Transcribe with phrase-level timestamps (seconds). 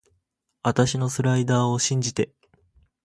[0.63, 2.33] あたしのスライダーを信じて